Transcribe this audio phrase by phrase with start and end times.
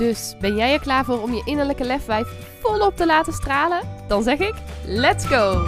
[0.00, 2.28] Dus ben jij er klaar voor om je innerlijke lefwijf
[2.62, 3.80] volop te laten stralen?
[4.08, 4.54] Dan zeg ik:
[4.84, 5.66] let's go!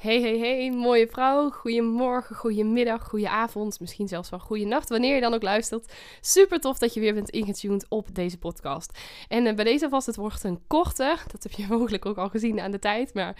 [0.00, 1.50] Hey, hey, hey, mooie vrouw.
[1.50, 5.92] Goedemorgen, goedemiddag, goedenavond, misschien zelfs wel goede nacht, wanneer je dan ook luistert.
[6.20, 8.98] Super tof dat je weer bent ingetuned op deze podcast.
[9.28, 11.16] En uh, bij deze vast, het wordt een korte.
[11.30, 13.14] Dat heb je mogelijk ook al gezien aan de tijd.
[13.14, 13.36] Maar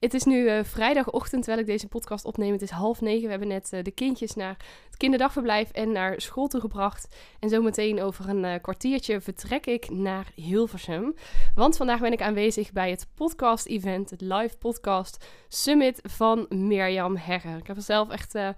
[0.00, 2.52] het is nu uh, vrijdagochtend terwijl ik deze podcast opneem.
[2.52, 3.24] Het is half negen.
[3.24, 7.16] We hebben net uh, de kindjes naar het kinderdagverblijf en naar school toegebracht.
[7.40, 11.14] En zometeen over een kwartiertje vertrek ik naar Hilversum.
[11.54, 17.56] Want vandaag ben ik aanwezig bij het podcast-event, het live podcast Summit van Mirjam Hegger.
[17.56, 18.48] Ik heb er zelf echt uh,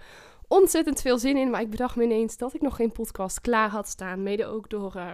[0.48, 3.68] ontzettend veel zin in, maar ik bedacht me ineens dat ik nog geen podcast klaar
[3.68, 4.22] had staan.
[4.22, 5.12] Mede ook door, uh,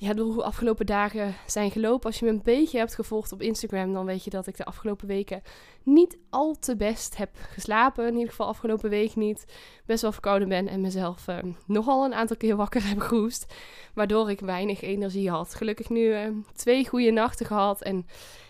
[0.00, 2.06] ja, door hoe afgelopen dagen zijn gelopen.
[2.06, 4.64] Als je me een beetje hebt gevolgd op Instagram, dan weet je dat ik de
[4.64, 5.42] afgelopen weken
[5.82, 8.06] niet al te best heb geslapen.
[8.06, 9.44] In ieder geval afgelopen week niet.
[9.86, 13.54] Best wel verkouden ben en mezelf uh, nogal een aantal keer wakker heb gehoest.
[13.94, 15.54] Waardoor ik weinig energie had.
[15.54, 16.14] Gelukkig nu
[16.54, 18.06] twee goede nachten gehad en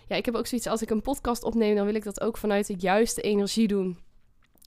[0.07, 2.37] ja, ik heb ook zoiets als ik een podcast opneem, dan wil ik dat ook
[2.37, 3.97] vanuit de juiste energie doen.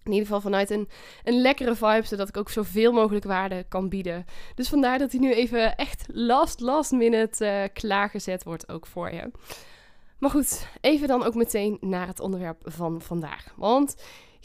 [0.04, 0.88] In ieder geval vanuit een,
[1.24, 4.24] een lekkere vibe, zodat ik ook zoveel mogelijk waarde kan bieden.
[4.54, 9.12] Dus vandaar dat hij nu even echt last, last minute uh, klaargezet wordt ook voor
[9.12, 9.30] je.
[10.18, 13.52] Maar goed, even dan ook meteen naar het onderwerp van vandaag.
[13.56, 13.96] Want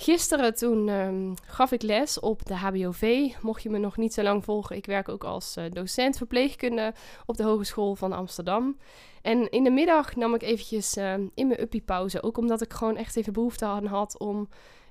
[0.01, 3.31] Gisteren toen um, gaf ik les op de HBOV.
[3.41, 6.93] Mocht je me nog niet zo lang volgen, ik werk ook als uh, docent verpleegkunde
[7.25, 8.77] op de Hogeschool van Amsterdam.
[9.21, 12.23] En in de middag nam ik eventjes uh, in mijn uppie pauze.
[12.23, 14.49] Ook omdat ik gewoon echt even behoefte aan had om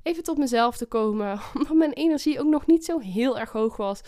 [0.09, 1.41] even tot mezelf te komen.
[1.55, 4.01] Omdat mijn energie ook nog niet zo heel erg hoog was.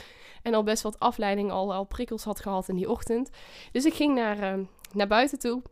[0.43, 3.31] En al best wat afleiding, al, al prikkels had gehad in die ochtend.
[3.72, 5.62] Dus ik ging naar, uh, naar buiten toe.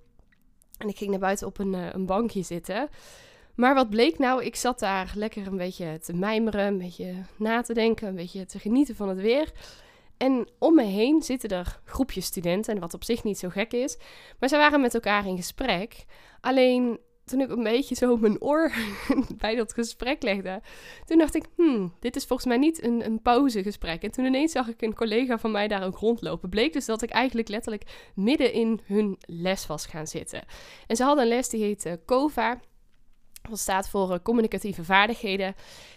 [0.78, 2.88] En ik ging naar buiten op een, uh, een bankje zitten.
[3.54, 4.44] Maar wat bleek nou?
[4.44, 8.46] Ik zat daar lekker een beetje te mijmeren, een beetje na te denken, een beetje
[8.46, 9.52] te genieten van het weer.
[10.16, 13.98] En om me heen zitten er groepjes studenten, wat op zich niet zo gek is.
[14.38, 16.04] Maar ze waren met elkaar in gesprek.
[16.40, 18.72] Alleen toen ik een beetje zo mijn oor
[19.38, 20.60] bij dat gesprek legde,
[21.04, 24.02] toen dacht ik, hmm, dit is volgens mij niet een, een pauzegesprek.
[24.02, 26.48] En toen ineens zag ik een collega van mij daar ook rondlopen.
[26.48, 30.44] Bleek dus dat ik eigenlijk letterlijk midden in hun les was gaan zitten.
[30.86, 32.60] En ze hadden een les die heette COVA.
[33.48, 35.54] Dat staat voor uh, communicatieve vaardigheden.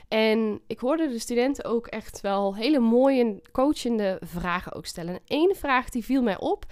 [0.07, 5.19] En ik hoorde de studenten ook echt wel hele mooie coachende vragen ook stellen.
[5.27, 6.65] Eén vraag die viel mij op.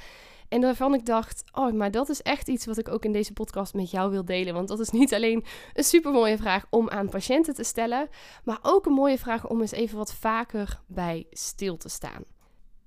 [0.49, 3.33] En daarvan ik dacht, oh, maar dat is echt iets wat ik ook in deze
[3.33, 4.53] podcast met jou wil delen.
[4.53, 8.09] Want dat is niet alleen een super mooie vraag om aan patiënten te stellen,
[8.43, 12.23] maar ook een mooie vraag om eens even wat vaker bij stil te staan.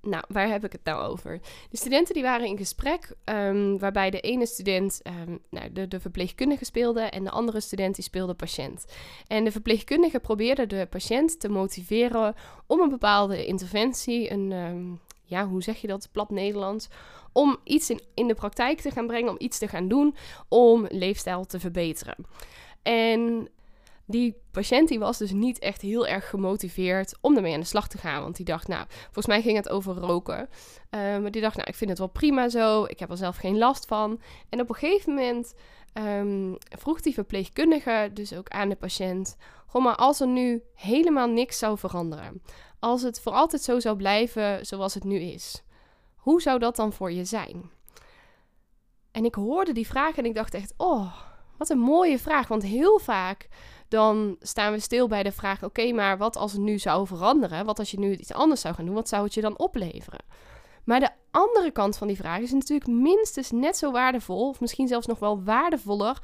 [0.03, 1.41] Nou, waar heb ik het nou over?
[1.71, 6.65] De studenten die waren in gesprek, um, waarbij de ene student um, nou, de, verpleegkundige
[6.65, 8.85] speelde en de andere student die speelde patiënt.
[9.27, 12.35] En de verpleegkundige probeerde de patiënt te motiveren
[12.67, 15.01] om een bepaalde interventie, een, um,
[15.33, 16.89] ja, hoe zeg je dat, plat Nederlands,
[17.33, 20.15] om iets in, in de praktijk te gaan brengen, om iets te gaan doen,
[20.49, 22.17] om leefstijl te verbeteren.
[22.83, 23.49] En
[24.07, 27.89] die patiënt die was dus niet echt heel erg gemotiveerd om ermee aan de slag
[27.89, 28.23] te gaan.
[28.23, 30.49] Want die dacht, nou, volgens mij ging het over roken.
[30.91, 32.85] Uh, maar die dacht, nou, ik vind het wel prima zo.
[32.85, 34.21] Ik heb er zelf geen last van.
[34.49, 35.55] En op een gegeven moment
[35.95, 39.37] um, vroeg die verpleegkundige dus ook aan de patiënt...
[39.67, 42.43] Goh, maar als er nu helemaal niks zou veranderen...
[42.83, 45.63] als het voor altijd zo zou blijven zoals het nu is...
[46.17, 47.71] hoe zou dat dan voor je zijn?
[49.11, 51.13] En ik hoorde die vraag en ik dacht echt, oh,
[51.59, 52.49] wat een mooie vraag.
[52.49, 53.49] Want heel vaak
[53.89, 57.65] dan staan we stil bij de vraag: oké, maar wat als het nu zou veranderen?
[57.65, 58.95] Wat als je nu iets anders zou gaan doen?
[58.95, 60.25] Wat zou het je dan opleveren?
[60.85, 64.89] Maar de andere kant van die vraag is natuurlijk minstens net zo waardevol, of misschien
[64.89, 66.19] zelfs nog wel waardevoller,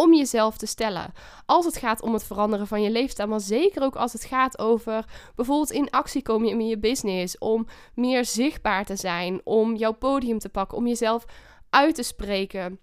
[0.00, 1.12] om jezelf te stellen.
[1.46, 4.58] Als het gaat om het veranderen van je leefstijl, maar zeker ook als het gaat
[4.58, 5.04] over
[5.34, 10.38] bijvoorbeeld in actie komen in je business, om meer zichtbaar te zijn, om jouw podium
[10.38, 11.24] te pakken, om jezelf
[11.70, 12.78] uit te spreken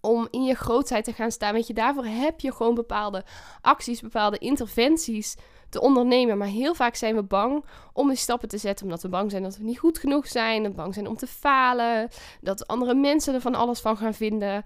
[0.00, 1.52] om in je grootheid te gaan staan.
[1.52, 3.24] Weet je, daarvoor heb je gewoon bepaalde
[3.60, 5.36] acties, bepaalde interventies
[5.68, 6.38] te ondernemen.
[6.38, 9.42] Maar heel vaak zijn we bang om die stappen te zetten, omdat we bang zijn
[9.42, 12.08] dat we niet goed genoeg zijn, dat we bang zijn om te falen,
[12.40, 14.64] dat andere mensen er van alles van gaan vinden.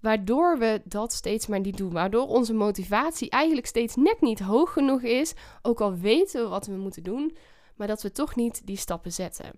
[0.00, 1.92] Waardoor we dat steeds maar niet doen.
[1.92, 5.34] Waardoor onze motivatie eigenlijk steeds net niet hoog genoeg is.
[5.62, 7.36] Ook al weten we wat we moeten doen,
[7.76, 9.50] maar dat we toch niet die stappen zetten.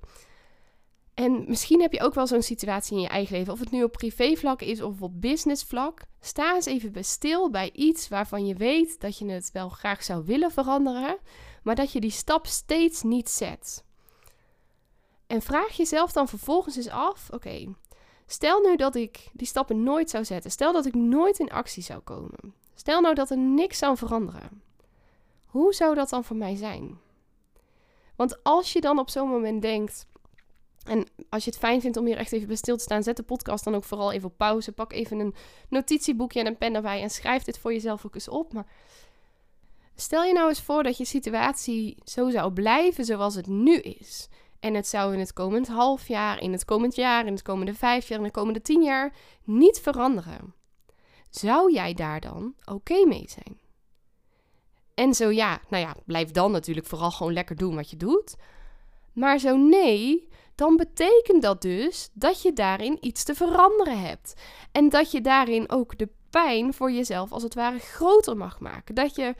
[1.14, 3.82] En misschien heb je ook wel zo'n situatie in je eigen leven, of het nu
[3.82, 6.02] op privévlak is of op businessvlak.
[6.20, 10.24] Sta eens even stil bij iets waarvan je weet dat je het wel graag zou
[10.24, 11.18] willen veranderen,
[11.62, 13.84] maar dat je die stap steeds niet zet.
[15.26, 17.74] En vraag jezelf dan vervolgens eens af: oké,
[18.32, 20.50] stel nu dat ik die stappen nooit zou zetten.
[20.50, 22.54] Stel dat ik nooit in actie zou komen.
[22.74, 24.62] Stel nou dat er niks zou veranderen.
[25.46, 26.98] Hoe zou dat dan voor mij zijn?
[28.16, 30.06] Want als je dan op zo'n moment denkt,
[30.84, 33.16] en als je het fijn vindt om hier echt even bij stil te staan, zet
[33.16, 34.72] de podcast dan ook vooral even op pauze.
[34.72, 35.34] Pak even een
[35.68, 38.52] notitieboekje en een pen erbij en schrijf dit voor jezelf ook eens op.
[38.52, 38.66] Maar
[39.94, 44.28] stel je nou eens voor dat je situatie zo zou blijven zoals het nu is.
[44.60, 47.74] En het zou in het komend half jaar, in het komend jaar, in het komende
[47.74, 49.12] vijf jaar, in de komende tien jaar
[49.44, 50.54] niet veranderen.
[51.30, 53.60] Zou jij daar dan oké mee zijn?
[54.94, 58.36] En zo ja, nou ja, blijf dan natuurlijk vooral gewoon lekker doen wat je doet.
[59.12, 64.34] Maar zo nee, dan betekent dat dus dat je daarin iets te veranderen hebt.
[64.72, 68.94] En dat je daarin ook de pijn voor jezelf als het ware groter mag maken.
[68.94, 69.34] Dat je.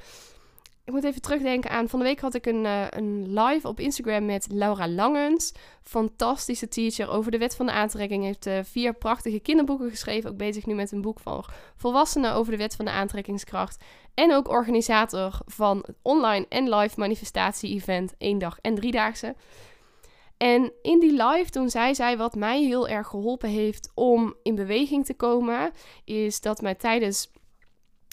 [0.91, 1.89] Ik moet even terugdenken aan.
[1.89, 5.53] Van de week had ik een, uh, een live op Instagram met Laura Langens.
[5.83, 8.25] Fantastische teacher over de wet van de aantrekking.
[8.25, 10.31] Heeft uh, vier prachtige kinderboeken geschreven.
[10.31, 13.85] Ook bezig nu met een boek voor volwassenen over de wet van de aantrekkingskracht.
[14.15, 18.15] En ook organisator van online en live manifestatie-event.
[18.19, 19.35] één dag en driedaagse.
[20.37, 24.55] En in die live, toen zei zij wat mij heel erg geholpen heeft om in
[24.55, 25.73] beweging te komen,
[26.05, 27.31] is dat mij tijdens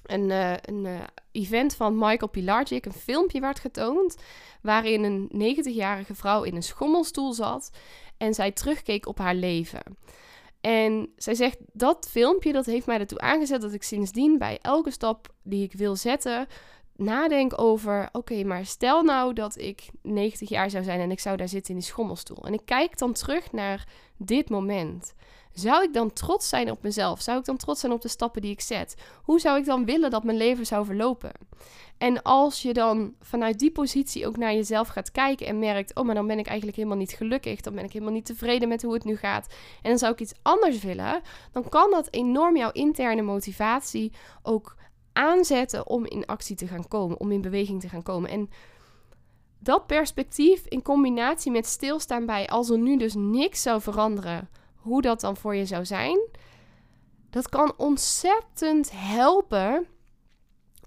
[0.07, 1.00] een, uh, een uh,
[1.31, 4.15] event van Michael Pilarczyk een filmpje werd getoond.
[4.62, 7.71] Waarin een 90-jarige vrouw in een schommelstoel zat
[8.18, 9.81] en zij terugkeek op haar leven.
[10.62, 14.92] En zij zegt, dat filmpje dat heeft mij ertoe aangezet dat ik sindsdien bij elke
[14.92, 16.48] stap die ik wil zetten,
[16.95, 21.38] nadenk over: oké, maar stel nou dat ik 90 jaar zou zijn en ik zou
[21.38, 22.45] daar zitten in die schommelstoel.
[22.45, 23.88] En ik kijk dan terug naar
[24.18, 25.13] dit moment.
[25.59, 27.21] Zou ik dan trots zijn op mezelf?
[27.21, 28.95] Zou ik dan trots zijn op de stappen die ik zet?
[29.24, 31.31] Hoe zou ik dan willen dat mijn leven zou verlopen?
[31.98, 36.06] En als je dan vanuit die positie ook naar jezelf gaat kijken en merkt: oh,
[36.06, 38.81] maar dan ben ik eigenlijk helemaal niet gelukkig, dan ben ik helemaal niet tevreden met
[38.81, 41.21] hoe het nu gaat, en dan zou ik iets anders willen,
[41.51, 44.12] dan kan dat enorm jouw interne motivatie
[44.44, 44.75] ook
[45.13, 48.30] aanzetten om in actie te gaan komen, om in beweging te gaan komen.
[48.30, 48.50] En
[49.59, 54.50] dat perspectief in combinatie met stilstaan bij als er nu dus niks zou veranderen,
[54.88, 56.19] hoe dat dan voor je zou zijn,
[57.30, 59.88] dat kan ontzettend helpen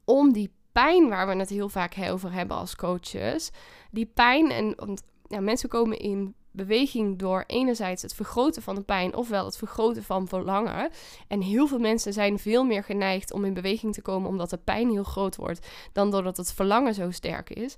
[0.05, 3.50] om die pijn waar we het heel vaak over hebben als coaches,
[3.91, 8.82] die pijn en want ja, mensen komen in beweging door enerzijds het vergroten van de
[8.82, 10.91] pijn, ofwel het vergroten van verlangen.
[11.29, 14.58] En heel veel mensen zijn veel meer geneigd om in beweging te komen omdat de
[14.58, 17.76] pijn heel groot wordt, dan doordat het verlangen zo sterk is.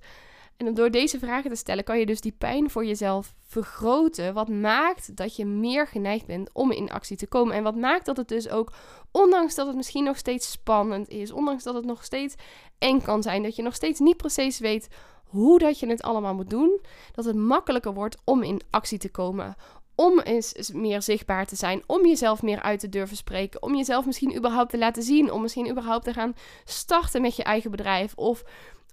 [0.67, 4.35] En door deze vragen te stellen, kan je dus die pijn voor jezelf vergroten.
[4.35, 7.55] Wat maakt dat je meer geneigd bent om in actie te komen.
[7.55, 8.73] En wat maakt dat het dus ook,
[9.11, 12.35] ondanks dat het misschien nog steeds spannend is, ondanks dat het nog steeds
[12.79, 14.89] eng kan zijn, dat je nog steeds niet precies weet
[15.25, 16.81] hoe dat je het allemaal moet doen,
[17.13, 19.57] dat het makkelijker wordt om in actie te komen.
[19.95, 24.07] Om eens meer zichtbaar te zijn, om jezelf meer uit te durven spreken, om jezelf
[24.07, 26.35] misschien überhaupt te laten zien, om misschien überhaupt te gaan
[26.65, 28.45] starten met je eigen bedrijf of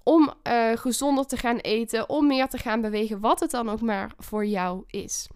[0.03, 3.81] om uh, gezonder te gaan eten, om meer te gaan bewegen, wat het dan ook
[3.81, 5.27] maar voor jou is.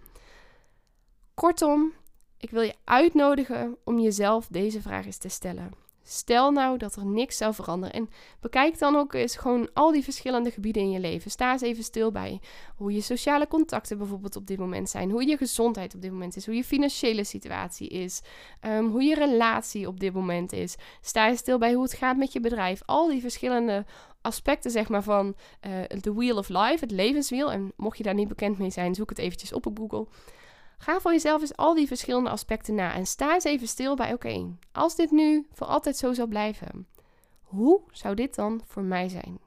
[1.33, 1.93] Kortom,
[2.37, 5.82] ik wil je uitnodigen om jezelf deze vraag eens te stellen.
[6.05, 7.95] Stel nou dat er niks zou veranderen.
[7.95, 11.31] En bekijk dan ook eens gewoon al die verschillende gebieden in je leven.
[11.31, 12.39] Sta eens even stil bij
[12.75, 15.11] hoe je sociale contacten bijvoorbeeld op dit moment zijn.
[15.11, 16.45] Hoe je gezondheid op dit moment is.
[16.45, 18.21] Hoe je financiële situatie is.
[18.59, 20.75] Ehm, hoe je relatie op dit moment is.
[21.01, 22.81] Sta eens stil bij hoe het gaat met je bedrijf.
[22.85, 23.85] Al die verschillende
[24.21, 25.35] aspecten zeg maar van
[25.67, 27.51] uh, the wheel of life, het levenswiel.
[27.51, 30.07] En mocht je daar niet bekend mee zijn, zoek het eventjes op op Google.
[30.77, 34.13] Ga voor jezelf eens al die verschillende aspecten na en sta eens even stil bij:
[34.13, 36.87] oké, als dit nu voor altijd zo zou blijven,
[37.41, 39.39] hoe zou dit dan voor mij zijn?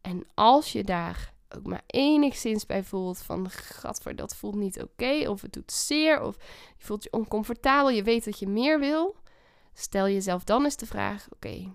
[0.00, 5.28] En als je daar ook maar enigszins bij voelt van gadver, dat voelt niet oké,
[5.28, 6.36] of het doet zeer, of
[6.76, 9.16] je voelt je oncomfortabel, je weet dat je meer wil,
[9.74, 11.74] stel jezelf dan eens de vraag: oké,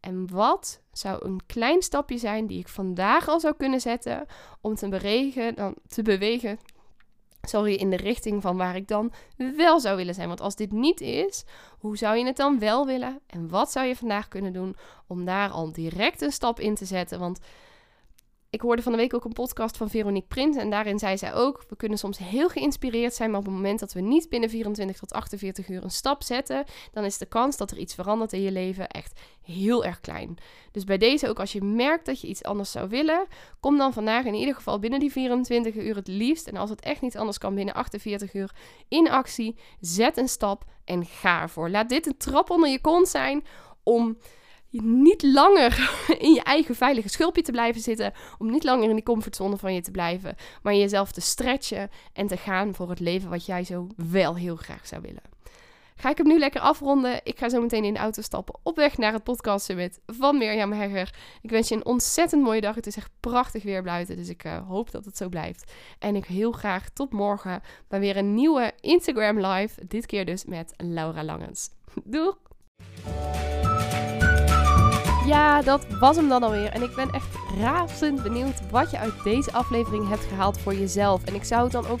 [0.00, 4.26] en wat zou een klein stapje zijn die ik vandaag al zou kunnen zetten
[4.60, 6.58] om te bewegen, dan te bewegen
[7.48, 9.12] sorry, in de richting van waar ik dan
[9.56, 10.28] wel zou willen zijn.
[10.28, 11.44] Want als dit niet is,
[11.78, 13.20] hoe zou je het dan wel willen?
[13.26, 16.84] En wat zou je vandaag kunnen doen om daar al direct een stap in te
[16.84, 17.18] zetten?
[17.18, 17.38] Want
[18.54, 21.34] Ik hoorde van de week ook een podcast van Veronique Prins en daarin zei zij
[21.34, 24.50] ook: we kunnen soms heel geïnspireerd zijn, maar op het moment dat we niet binnen
[24.50, 28.32] 24 tot 48 uur een stap zetten, dan is de kans dat er iets verandert
[28.32, 30.36] in je leven echt heel erg klein.
[30.72, 33.26] Dus bij deze ook als je merkt dat je iets anders zou willen,
[33.60, 36.80] kom dan vandaag in ieder geval binnen die 24 uur het liefst en als het
[36.80, 38.50] echt niet anders kan binnen 48 uur
[38.88, 39.56] in actie.
[39.80, 41.70] Zet een stap en ga ervoor.
[41.70, 43.44] Laat dit een trap onder je kont zijn
[43.82, 44.16] om
[44.82, 48.12] niet langer in je eigen veilige schulpje te blijven zitten.
[48.38, 50.36] Om niet langer in die comfortzone van je te blijven.
[50.62, 54.56] Maar jezelf te stretchen en te gaan voor het leven wat jij zo wel heel
[54.56, 55.22] graag zou willen.
[55.96, 57.20] Ga ik hem nu lekker afronden.
[57.22, 60.38] Ik ga zo meteen in de auto stappen op weg naar het podcast summit van
[60.38, 61.14] Mirjam Hegger.
[61.42, 62.74] Ik wens je een ontzettend mooie dag.
[62.74, 65.72] Het is echt prachtig weer buiten, dus ik uh, hoop dat het zo blijft.
[65.98, 69.86] En ik heel graag tot morgen bij weer een nieuwe Instagram live.
[69.86, 71.70] Dit keer dus met Laura Langens.
[72.04, 72.36] Doeg!
[75.26, 76.68] Ja, dat was hem dan alweer.
[76.70, 77.26] En ik ben echt
[77.60, 81.24] razend benieuwd wat je uit deze aflevering hebt gehaald voor jezelf.
[81.24, 82.00] En ik zou het dan ook